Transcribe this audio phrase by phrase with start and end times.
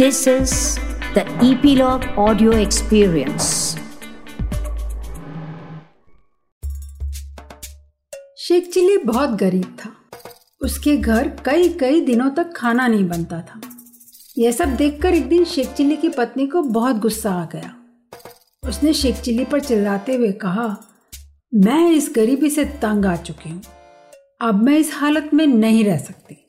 [0.00, 0.78] This is
[1.14, 3.48] the Epilogue Audio Experience.
[8.38, 9.90] Sheikh Chilli बहुत गरीब था।
[10.60, 13.60] उसके घर कई कई दिनों तक खाना नहीं बनता था।
[14.38, 17.74] यह सब देखकर एक दिन शेख चिल्ली की पत्नी को बहुत गुस्सा आ गया।
[18.68, 20.76] उसने शेख चिल्ली पर चिल्लाते हुए कहा,
[21.54, 23.62] मैं इस गरीबी से तंग आ चुकी हूँ।
[24.40, 26.46] अब मैं इस हालत में नहीं रह सकती।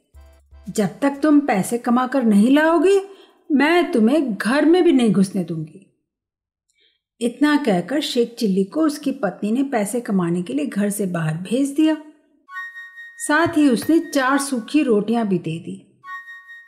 [0.70, 3.11] जब तक तुम पैसे कमाकर नहीं लाओगे
[3.52, 5.88] मैं तुम्हें घर में भी नहीं घुसने दूँगी।
[7.22, 11.38] इतना कहकर शेख चिल्ली को उसकी पत्नी ने पैसे कमाने के लिए घर से बाहर
[11.40, 11.96] भेज दिया।
[13.18, 15.76] साथ ही उसने चार सूखी रोटियाँ भी दे दी,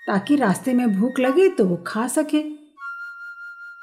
[0.08, 2.44] ताकि रास्ते में भूख लगे तो वो खा सके।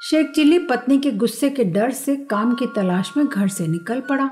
[0.01, 4.01] शेख चिल्ली पत्नी के गुस्से के डर से काम की तलाश में घर से निकल
[4.01, 4.30] पड़ा।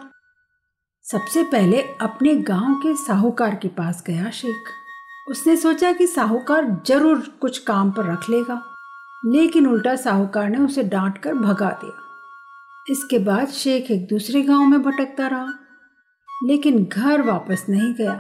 [1.04, 4.72] सबसे पहले अपने गाँव के साहूकार के पास गया शेख।
[5.28, 8.60] उसने सोचा कि साहूकार ज़रूर कुछ काम पर रख लेगा,
[9.24, 12.04] लेकिन उल्टा साहूकार ने उसे डांट कर भगा दिया।
[12.86, 15.52] इसके बाद शेख एक दूसरे गाँव में भटकता रहा,
[16.28, 18.14] लेकिन घर वापस नहीं गया,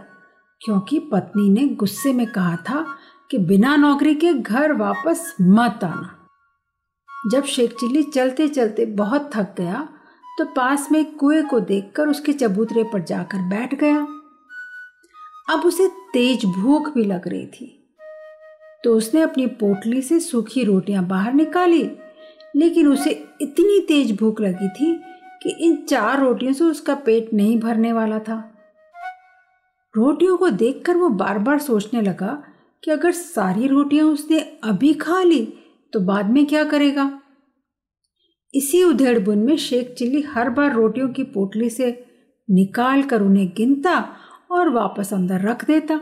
[0.60, 2.84] क्योंकि पत्नी ने गुस्से में कहा था
[3.30, 6.14] कि बिना नौकरी के घर वापस मत आना।
[7.30, 9.88] जब शेख चिल्ली चलते चलते बहुत थक गया
[10.38, 14.06] तो पास में कुएँ को देखकर उसके चबूतरे पर जाकर बैठ गया।
[15.48, 17.74] अब उसे तेज भूख भी लग रही थी।
[18.84, 21.82] तो उसने अपनी पोटली से सूखी रोटियाँ बाहर निकाली,
[22.56, 23.10] लेकिन उसे
[23.42, 24.92] इतनी तेज भूख लगी थी
[25.42, 28.36] कि इन चार रोटियों से उसका पेट नहीं भरने वाला था।
[29.94, 32.42] रोटियों को देखकर वो बार बार सोचने लगा
[32.82, 35.44] कि अगर सारी रोटियाँ उसने अभी खा ली
[35.92, 37.10] तो बाद में क्या करेगा?
[38.54, 41.90] इसी उधेड़ बुन में शेख चिल्ली हर बार रोटियों की पोटली से
[42.48, 43.96] निकाल कर उन्हें गिनता
[44.50, 46.00] और वापस अंदर रख देता।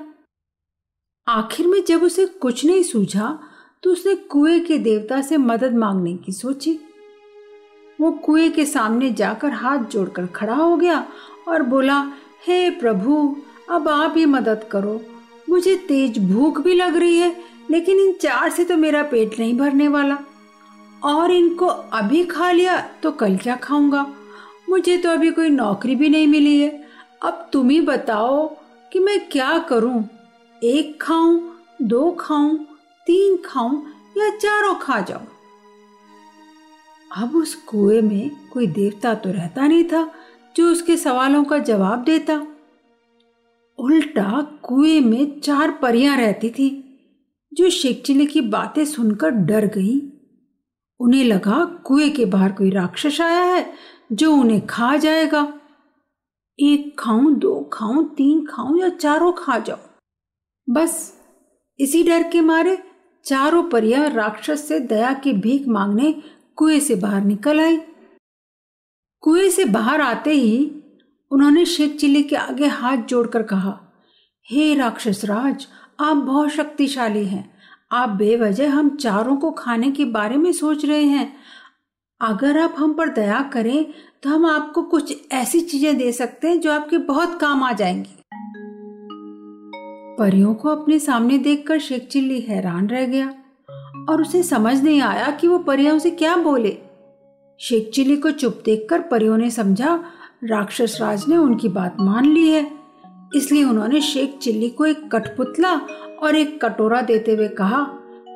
[1.28, 3.38] आखिर में जब उसे कुछ नहीं सूझा
[3.82, 6.78] तो उसने कुएँ के देवता से मदद मांगने की सोची।
[8.00, 11.06] वो कुएँ के सामने जाकर हाथ जोड़कर खड़ा हो गया
[11.48, 12.12] और बोला,
[12.46, 13.36] हे hey प्रभु,
[13.70, 15.00] अब आप ही मदद करो।
[15.48, 19.58] मुझे तेज भूख भी लग रही है, लेकिन इन चार से तो मेरा पेट नहीं
[19.58, 20.18] भरने वाला।
[21.04, 24.14] और इनको अभी खा लिया तो कल क्या खाऊँगा?
[24.68, 26.85] मुझे तो अभी कोई नौकरी भी नहीं मिली है।
[27.22, 28.56] अब तुम ही बताओ
[28.92, 30.08] कि मैं क्या करूँ?
[30.64, 31.50] एक खाऊं,
[31.82, 32.58] दो खाऊं,
[33.06, 33.82] तीन खाऊं
[34.18, 35.26] या चारों खा जाऊँ?
[37.16, 40.12] अब उस कुएँ में कोई देवता तो रहता नहीं था
[40.56, 42.46] जो उसके सवालों का जवाब देता।
[43.78, 46.98] उल्टा कुएँ में चार परियाँ रहती थी,
[47.54, 50.12] जो शेखचिले की बातें सुनकर डर गई।
[51.00, 53.72] उन्हें लगा कुएँ के बाहर कोई राक्षस आया है
[54.12, 55.60] जो उन्हें खा जाएगा।
[56.58, 59.78] एक खाऊं, दो खाऊं, तीन खाऊं या चारों खा जाऊँ।
[60.70, 61.12] बस
[61.78, 62.78] इसी डर के मारे
[63.24, 66.22] चारों परिया राक्षस से दया की भीख मांगने
[66.56, 67.76] कुएँ से बाहर निकल आई।
[69.20, 70.82] कुएँ से बाहर आते ही
[71.30, 73.80] उन्होंने शेख चिल्ली के आगे हाथ जोड़कर कहा,
[74.50, 75.66] हे राक्षस राज,
[76.00, 77.56] आप बहुत शक्तिशाली हैं।
[77.92, 81.36] आप बेवजह हम चारों को खाने के बारे में सोच रहे हैं।
[82.20, 83.86] अगर आप हम पर दया करें
[84.22, 88.14] तो हम आपको कुछ ऐसी चीज़ें दे सकते हैं जो आपके बहुत काम आ जाएँगी।
[90.18, 93.26] परियों को अपने सामने देखकर शेख चिल्ली हैरान रह गया
[94.08, 96.76] और उसे समझ नहीं आया कि वो परियाँ उसे क्या बोले।
[97.60, 99.94] शेख चिल्ली को चुप देखकर परियों ने समझा,
[100.44, 102.66] राक्षस राज ने उनकी बात मान ली है।
[103.36, 105.74] इसलिए उन्होंने शेख चिल्ली को एक कठपुतला
[106.22, 107.86] और एक कटोरा देते हुए कहा,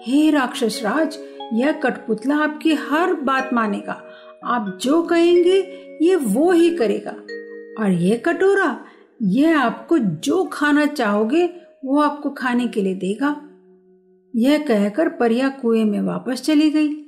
[0.06, 1.18] हे राक्षस राज
[1.52, 4.04] यह कठपुतला आपकी हर बात मानेगा।
[4.44, 7.12] आप जो कहेंगे, ये वो ही करेगा।
[7.84, 8.84] और यह कटोरा
[9.22, 11.46] यह आपको जो खाना चाहोगे,
[11.84, 13.42] वो आपको खाने के लिए देगा।
[14.36, 17.06] यह कहकर परिया कुएँ में वापस चली गई।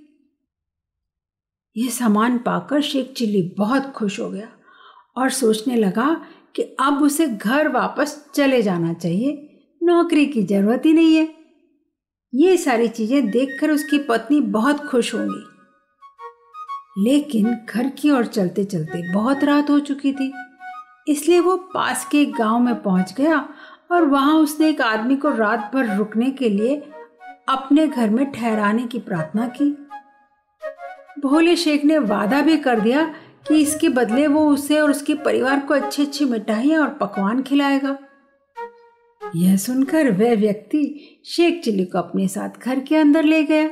[1.77, 4.49] यह सामान पाकर शेख चिल्ली बहुत खुश हो गया
[5.17, 6.25] और सोचने लगा
[6.57, 9.49] कि अब उसे घर वापस चले जाना चाहिए।
[9.83, 11.42] नौकरी की ज़रूरत ही नहीं है।
[12.33, 15.45] ये सारी चीज़ें देखकर उसकी पत्नी बहुत खुश होंगी।
[16.99, 20.33] लेकिन घर की ओर चलते चलते बहुत रात हो चुकी थी।
[21.09, 23.39] इसलिए वो पास के गाँव में पहुँच गया
[23.93, 26.77] और वहाँ उसने एक आदमी को रात भर रुकने के लिए
[27.49, 29.71] अपने घर में ठहराने की प्रार्थना की।
[31.23, 33.05] भोले शेख ने वादा भी कर दिया
[33.49, 37.97] कि इसके बदले वो उसे और उसके परिवार को अच्छी अच्छी मिठाइयाँ और पकवान खिलाएगा।
[39.37, 43.71] यह सुनकर वह व्यक्ति शेख चिल्ली को अपने साथ घर के अंदर ले गया।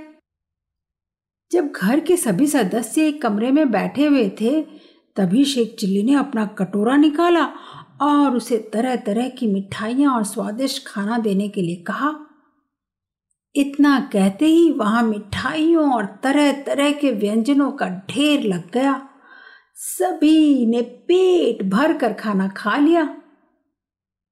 [1.52, 4.62] जब घर के सभी सदस्य एक कमरे में बैठे हुए थे,
[5.16, 7.44] तभी शेख चिल्ली ने अपना कटोरा निकाला
[8.00, 12.14] और उसे तरह तरह की मिठाइयाँ और स्वादिष्ट खाना देने के लिए कहा।
[13.56, 19.08] इतना कहते ही वहाँ मिठाइयों और तरह तरह के व्यंजनों का ढेर लग गया।
[19.74, 23.19] सभी ने पेट भर कर खाना खा लिया।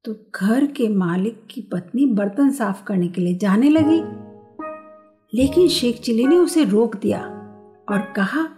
[0.08, 4.02] तो घर के मालिक की पत्नी बर्तन साफ़ करने के लिए जाने लगी।
[5.34, 7.20] लेकिन शेख चिली ने उसे रोक दिया
[7.88, 8.48] और कहा,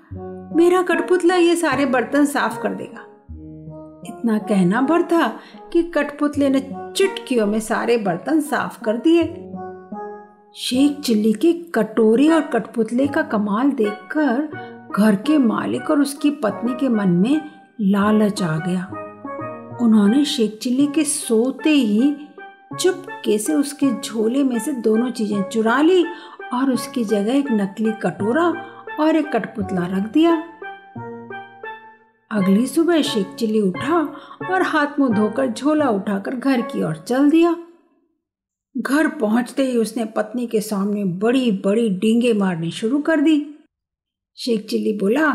[0.56, 3.00] मेरा कठपुतला ये सारे बर्तन साफ़ कर देगा।
[4.06, 5.41] इतना कहना भर था
[5.73, 6.61] कि कठपुतले ने
[6.97, 9.23] चुटकियों में सारे बर्तन साफ़ कर दिए।
[10.55, 14.49] शेख चिल्ली के कटोरे और कठपुतले का कमाल देखकर
[14.97, 17.41] घर के मालिक और उसकी पत्नी के मन में
[17.81, 19.06] लालच आ गया।
[19.80, 22.16] उन्होंने शेख चिल्ली के सोते ही
[22.80, 26.04] चुपके से उसके झोले में से दोनों चीज़ें चुरा ली
[26.52, 28.46] और उसकी जगह एक नकली कटोरा
[29.00, 30.34] और एक कठपुतला रख दिया।
[32.30, 34.00] अगली सुबह शेख चिल्ली उठा
[34.50, 37.56] और हाथ मुँह धोकर झोला उठाकर घर की ओर चल दिया।
[38.76, 43.54] घर पहुँचते ही उसने पत्नी के सामने बड़ी बड़ी डींगे मारनी शुरू कर दी।
[44.38, 45.30] शेख चिल्ली बोला,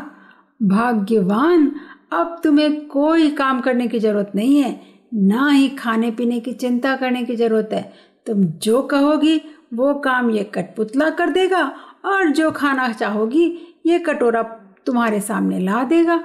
[0.64, 1.72] भाग्यवान
[2.16, 4.82] अब तुम्हें कोई काम करने की ज़रूरत नहीं है,
[5.14, 7.94] ना ही खाने पीने की चिंता करने की ज़रूरत है।
[8.26, 9.42] तुम जो कहोगी,
[9.74, 11.76] वो काम ये कठपुतला कर देगा
[12.06, 14.42] और जो खाना चाहोगी, ये कटोरा
[14.86, 16.24] तुम्हारे सामने ला देगा।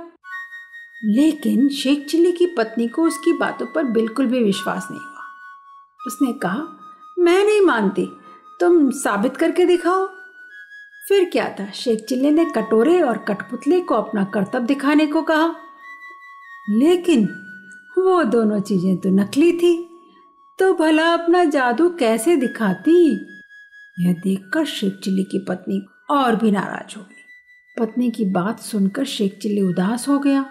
[1.04, 5.24] लेकिन शेख चिल्ली की पत्नी को उसकी बातों पर बिल्कुल भी विश्वास नहीं हुआ।
[6.06, 6.62] उसने कहा,
[7.18, 8.08] मैं नहीं मानती,
[8.60, 10.06] तुम साबित करके दिखाओ।
[11.08, 11.70] फिर क्या था?
[11.70, 15.54] शेख चिल्ले ने कटोरे और कठपुतले को अपना कर्तव्य दिखाने को कहा।
[16.68, 17.24] लेकिन
[17.98, 19.86] वो दोनों चीज़ें तो नकली थी।
[20.58, 23.12] तो भला अपना जादू कैसे दिखाती?
[24.00, 27.16] यह देखकर शेख चिल्ली की पत्नी और भी नाराज़ हो गई।
[27.78, 30.42] पत्नी की बात सुनकर शेख चिल्ली उदास हो गया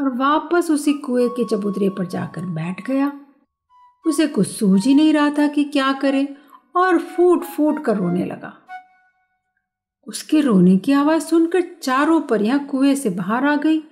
[0.00, 3.12] और वापस उसी कुएँ के चबूतरे पर जाकर बैठ गया।
[4.06, 6.36] उसे कुछ सूझ ही नहीं रहा था कि क्या करे
[6.76, 8.58] और फूट फूट कर रोने लगा।
[10.06, 13.82] उसके रोने की आवाज़ सुनकर चारों परियाँ कुएँ से बाहर आ गई।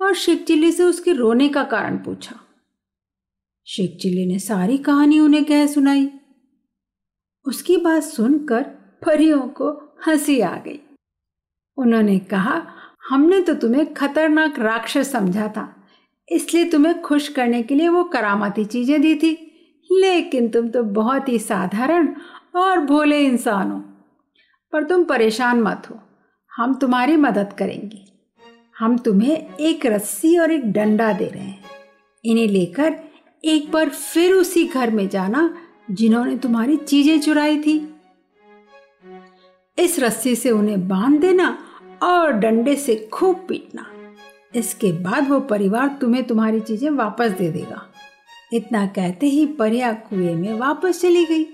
[0.00, 2.38] और शेख चिल्ली से उसके रोने का कारण पूछा।
[3.66, 6.10] शेख चिल्ली ने सारी कहानी उन्हें कह सुनाई।
[7.46, 8.62] उसकी बात सुनकर
[9.06, 9.70] परियों को
[10.06, 10.80] हँसी आ गई।
[11.78, 12.62] उन्होंने कहा,
[13.08, 15.74] हमने तो तुम्हें खतरनाक राक्षस समझा था,
[16.28, 19.32] इसलिए तुम्हें खुश करने के लिए वो करामाती चीज़ें दी थी।
[19.90, 22.14] लेकिन तुम तो बहुत ही साधारण
[22.56, 23.78] और भोले इंसान हो।
[24.72, 25.98] पर तुम परेशान मत हो,
[26.52, 28.07] हम तुम्हारी मदद करेंगे।
[28.78, 31.64] हम तुम्हें एक रस्सी और एक डंडा दे रहे हैं।
[32.24, 32.94] इन्हें लेकर
[33.44, 35.58] एक बार फिर उसी घर में जाना
[35.90, 37.94] जिन्होंने तुम्हारी चीज़ें चुराई थी।
[39.78, 41.58] इस रस्सी से उन्हें बाँध देना
[42.02, 43.86] और डंडे से खूब पीटना।
[44.54, 47.84] इसके बाद वो परिवार तुम्हें तुम्हारी चीज़ें वापस दे देगा।
[48.52, 51.44] इतना कहते ही परिया कुएँ में वापस चली गई।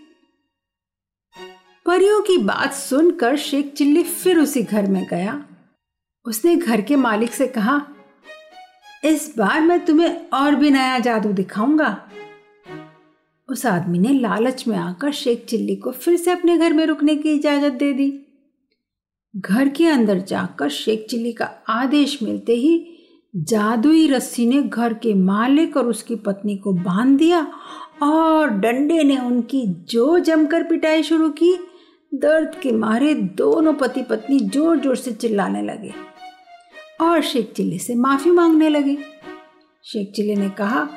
[1.86, 5.44] परियों की बात सुनकर शेख चिल्ली फिर उसी घर में गया।
[6.26, 7.80] उसने घर के मालिक से कहा,
[9.04, 11.96] इस बार मैं तुम्हें और भी नया जादू दिखाऊँगा.
[13.48, 17.16] उस आदमी ने लालच में आकर शेख चिल्ली को फिर से अपने घर में रुकने
[17.16, 18.12] की इजाज़त दे दी।
[19.36, 22.90] घर के अंदर जाकर शेख चिल्ली का आदेश मिलते ही
[23.34, 27.46] जादुई रस्सी ने घर के मालिक और उसकी पत्नी को बाँध दिया
[28.02, 31.54] और डंडे ने उनकी जो जमकर पिटाई शुरू की,
[32.12, 35.92] दर्द के मारे दोनों पति पत्नी ज़ोर ज़ोर से चिल्लाने लगे।
[37.00, 38.96] और शेख चिल्ली से माफ़ी मांगने लगे।
[39.84, 40.88] शेख चिल्ली ने कहा,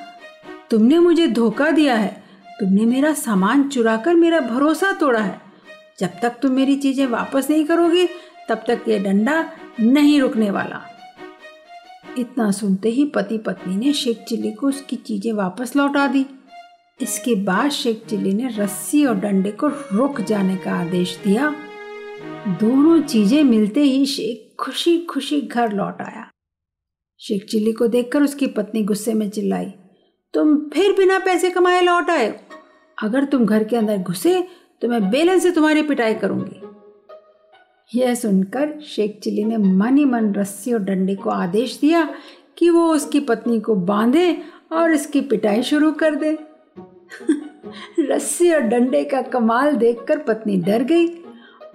[0.70, 2.24] तुमने मुझे धोखा दिया है।
[2.60, 5.42] तुमने मेरा सामान चुराकर मेरा भरोसा तोड़ा है।
[6.00, 8.08] जब तक तुम मेरी चीज़ें वापस नहीं करोगे,
[8.50, 9.44] तब तक ये डंडा
[9.80, 10.82] नहीं रुकने वाला।
[12.18, 16.26] इतना सुनते ही पति पत्नी ने शेख चिल्ली को उसकी चीज़ें वापस लौटा दी।
[17.02, 21.54] इसके बाद शेख चिल्ली ने रस्सी और डंडे को रुक जाने का आदेश दिया।
[22.48, 26.30] दोनों चीज़ें मिलते ही शेख खुशी खुशी घर लौट आया।
[27.20, 29.74] शेख चिल्ली को देखकर उसकी पत्नी गुस्से में चिल्लाई,
[30.34, 32.40] तुम फिर बिना पैसे कमाए लौट आए।
[33.04, 34.48] अगर तुम घर के अंदर घुसे
[34.82, 36.62] तो मैं बेलन से तुम्हारी पिटाई करूँगी।
[37.96, 42.16] यह सुनकर शेख चिल्ली ने मन ही मन रस्सी और डंडे को आदेश दिया
[42.58, 44.38] कि वो उसकी पत्नी को बांधे
[44.72, 46.38] और इसकी पिटाई शुरू कर दे।
[48.00, 51.08] रस्सी और डंडे का कमाल देखकर पत्नी डर गई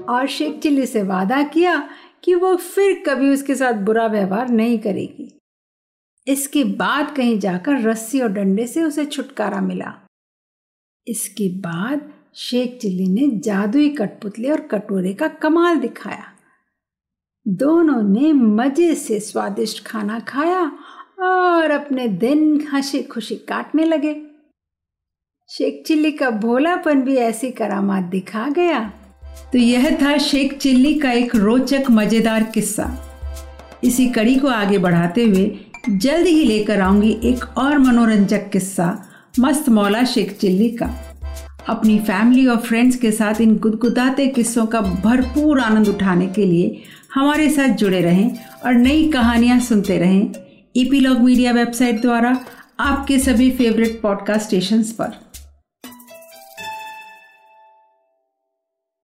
[0.08, 1.88] और शेख चिल्ली से वादा किया
[2.25, 5.38] कि वो फिर कभी उसके साथ बुरा व्यवहार नहीं करेगी।
[6.26, 9.95] इसके बाद कहीं जाकर रस्सी और डंडे से उसे छुटकारा मिला।
[11.07, 16.25] इसके बाद शेख चिल्ली ने जादुई कठपुतले और कटोरे का कमाल दिखाया।
[17.49, 20.73] दोनों ने मज़े से स्वादिष्ट खाना खाया
[21.21, 24.26] और अपने दिन हँसी खुशी काटने लगे।
[25.49, 29.01] शेख चिल्ली का भोलापन भी ऐसी करामात दिखा गया।
[29.52, 32.90] तो यह था शेख चिल्ली का एक रोचक, मज़ेदार किस्सा।
[33.84, 35.50] इसी कड़ी को आगे बढ़ाते हुए
[35.88, 38.86] जल्द ही लेकर आऊँगी एक और मनोरंजक किस्सा,
[39.40, 40.86] मस्त मौला शेख चिल्ली का।
[41.68, 46.82] अपनी फैमिली और फ्रेंड्स के साथ इन गुदगुदाते किस्सों का भरपूर आनंद उठाने के लिए
[47.14, 50.32] हमारे साथ जुड़े रहें और नई कहानियाँ सुनते रहें।
[50.76, 52.38] ईपीलॉग मीडिया वेबसाइट द्वारा
[52.80, 55.31] आपके सभी फेवरेट पॉडकास्ट स्टेशंस पर।